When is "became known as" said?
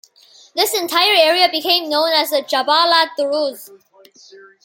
1.47-2.31